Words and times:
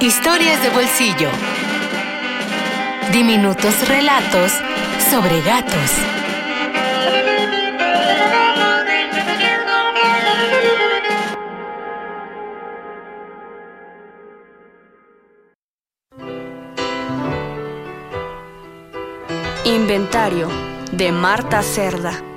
Historias 0.00 0.62
de 0.62 0.70
bolsillo. 0.70 1.28
Diminutos 3.12 3.86
relatos 3.86 4.50
sobre 5.10 5.42
gatos. 5.42 5.90
Inventario 19.66 20.48
de 20.92 21.12
Marta 21.12 21.62
Cerda. 21.62 22.29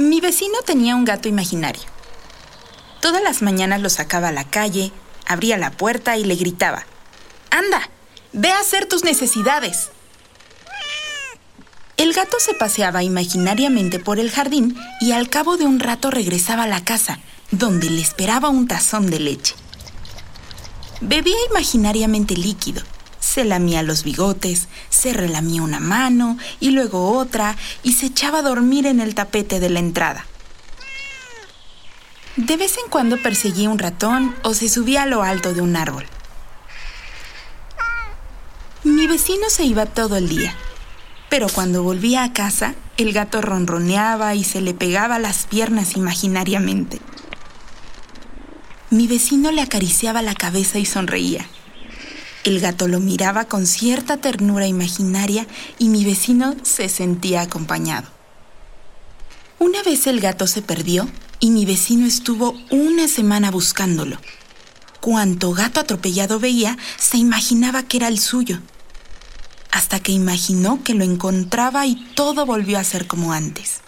Mi 0.00 0.22
vecino 0.22 0.54
tenía 0.64 0.96
un 0.96 1.04
gato 1.04 1.28
imaginario. 1.28 1.82
Todas 3.02 3.22
las 3.22 3.42
mañanas 3.42 3.82
lo 3.82 3.90
sacaba 3.90 4.28
a 4.28 4.32
la 4.32 4.44
calle, 4.44 4.92
abría 5.26 5.58
la 5.58 5.72
puerta 5.72 6.16
y 6.16 6.24
le 6.24 6.36
gritaba, 6.36 6.86
Anda, 7.50 7.90
ve 8.32 8.50
a 8.50 8.60
hacer 8.60 8.86
tus 8.86 9.04
necesidades. 9.04 9.90
El 11.98 12.14
gato 12.14 12.38
se 12.40 12.54
paseaba 12.54 13.02
imaginariamente 13.02 13.98
por 13.98 14.18
el 14.18 14.30
jardín 14.30 14.74
y 15.02 15.12
al 15.12 15.28
cabo 15.28 15.58
de 15.58 15.66
un 15.66 15.78
rato 15.78 16.10
regresaba 16.10 16.62
a 16.62 16.66
la 16.66 16.82
casa, 16.82 17.18
donde 17.50 17.90
le 17.90 18.00
esperaba 18.00 18.48
un 18.48 18.68
tazón 18.68 19.10
de 19.10 19.20
leche. 19.20 19.54
Bebía 21.02 21.36
imaginariamente 21.50 22.36
líquido 22.36 22.82
se 23.30 23.44
lamía 23.44 23.84
los 23.84 24.02
bigotes, 24.02 24.66
se 24.88 25.12
relamía 25.12 25.62
una 25.62 25.78
mano 25.78 26.36
y 26.58 26.70
luego 26.70 27.12
otra 27.12 27.56
y 27.84 27.92
se 27.92 28.06
echaba 28.06 28.38
a 28.38 28.42
dormir 28.42 28.86
en 28.86 28.98
el 28.98 29.14
tapete 29.14 29.60
de 29.60 29.70
la 29.70 29.78
entrada. 29.78 30.26
De 32.34 32.56
vez 32.56 32.76
en 32.84 32.90
cuando 32.90 33.22
perseguía 33.22 33.70
un 33.70 33.78
ratón 33.78 34.34
o 34.42 34.52
se 34.52 34.68
subía 34.68 35.04
a 35.04 35.06
lo 35.06 35.22
alto 35.22 35.54
de 35.54 35.60
un 35.60 35.76
árbol. 35.76 36.06
Mi 38.82 39.06
vecino 39.06 39.48
se 39.48 39.64
iba 39.64 39.86
todo 39.86 40.16
el 40.16 40.28
día, 40.28 40.56
pero 41.28 41.48
cuando 41.48 41.84
volvía 41.84 42.24
a 42.24 42.32
casa, 42.32 42.74
el 42.96 43.12
gato 43.12 43.40
ronroneaba 43.40 44.34
y 44.34 44.42
se 44.42 44.60
le 44.60 44.74
pegaba 44.74 45.20
las 45.20 45.46
piernas 45.46 45.96
imaginariamente. 45.96 47.00
Mi 48.90 49.06
vecino 49.06 49.52
le 49.52 49.62
acariciaba 49.62 50.20
la 50.20 50.34
cabeza 50.34 50.80
y 50.80 50.84
sonreía. 50.84 51.46
El 52.44 52.60
gato 52.60 52.88
lo 52.88 53.00
miraba 53.00 53.44
con 53.44 53.66
cierta 53.66 54.16
ternura 54.16 54.66
imaginaria 54.66 55.46
y 55.78 55.88
mi 55.88 56.04
vecino 56.04 56.56
se 56.62 56.88
sentía 56.88 57.42
acompañado. 57.42 58.08
Una 59.58 59.82
vez 59.82 60.06
el 60.06 60.20
gato 60.20 60.46
se 60.46 60.62
perdió 60.62 61.06
y 61.38 61.50
mi 61.50 61.66
vecino 61.66 62.06
estuvo 62.06 62.54
una 62.70 63.08
semana 63.08 63.50
buscándolo. 63.50 64.18
Cuanto 65.00 65.52
gato 65.52 65.80
atropellado 65.80 66.40
veía, 66.40 66.78
se 66.98 67.18
imaginaba 67.18 67.82
que 67.82 67.98
era 67.98 68.08
el 68.08 68.18
suyo. 68.18 68.60
Hasta 69.70 70.00
que 70.00 70.12
imaginó 70.12 70.82
que 70.82 70.94
lo 70.94 71.04
encontraba 71.04 71.86
y 71.86 71.96
todo 72.14 72.46
volvió 72.46 72.78
a 72.78 72.84
ser 72.84 73.06
como 73.06 73.32
antes. 73.34 73.80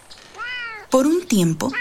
Por 0.91 1.07
un 1.07 1.25
tiempo, 1.25 1.71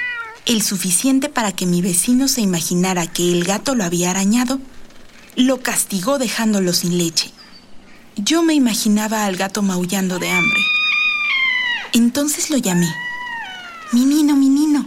el 0.46 0.62
suficiente 0.62 1.28
para 1.28 1.52
que 1.52 1.66
mi 1.66 1.82
vecino 1.82 2.28
se 2.28 2.40
imaginara 2.40 3.06
que 3.06 3.30
el 3.30 3.44
gato 3.44 3.74
lo 3.74 3.84
había 3.84 4.10
arañado, 4.10 4.58
lo 5.36 5.61
castigó 5.61 6.19
dejándolo 6.19 6.72
sin 6.72 6.98
leche. 6.98 7.30
Yo 8.16 8.42
me 8.42 8.55
imaginaba 8.55 9.25
al 9.25 9.36
gato 9.36 9.62
maullando 9.62 10.19
de 10.19 10.30
hambre. 10.30 10.61
Entonces 11.92 12.51
lo 12.51 12.58
llamé. 12.58 12.92
Minino, 13.92 14.36
Minino. 14.36 14.86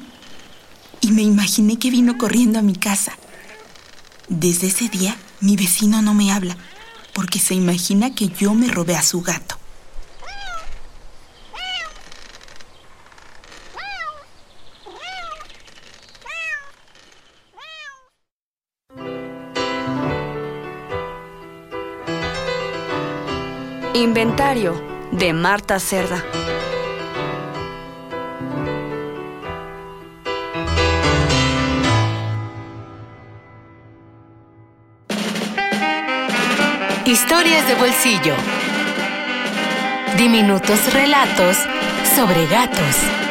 Y 1.02 1.12
me 1.12 1.22
imaginé 1.22 1.78
que 1.78 1.92
vino 1.92 2.18
corriendo 2.18 2.60
a 2.60 2.64
mi 2.64 2.76
casa. 2.76 3.18
Desde 4.28 4.68
ese 4.68 4.90
día, 4.90 5.16
mi 5.40 5.56
vecino 5.56 6.02
no 6.02 6.14
me 6.14 6.32
habla, 6.32 6.58
porque 7.14 7.40
se 7.40 7.54
imagina 7.54 8.16
que 8.16 8.30
yo 8.30 8.54
me 8.54 8.68
robé 8.68 8.96
a 8.96 9.04
su 9.04 9.22
gato. 9.22 9.55
Inventario 23.96 24.74
de 25.14 25.32
Marta 25.32 25.80
Cerda. 25.80 26.22
Historias 37.06 37.66
de 37.70 37.76
bolsillo. 37.76 38.36
Diminutos 40.18 40.92
relatos 40.92 41.56
sobre 42.18 42.48
gatos. 42.48 43.25